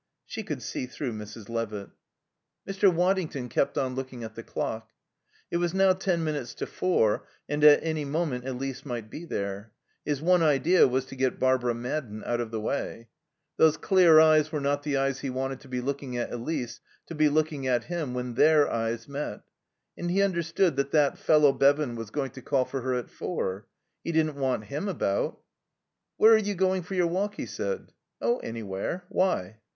[0.25, 1.47] She could see through Mrs.
[1.47, 1.89] Levitt.
[2.67, 2.91] Mr.
[2.91, 4.89] Waddington kept on looking at the clock.
[5.51, 9.73] It was now ten minutes to four, and at any moment Elise might be there.
[10.03, 13.09] His one idea was to get Barbara Madden out of the way.
[13.57, 17.13] Those clear eyes were not the eyes he wanted to be looking at Elise, to
[17.13, 19.41] be looking at him when their eyes met.
[19.95, 23.67] And he understood that that fellow Bevan was going to call for her at four.
[24.03, 25.39] He didn't want him about.
[26.17, 27.93] "Where are you going for your walk?" he said.
[28.19, 29.03] "Oh, anywhere.
[29.07, 29.59] Why?"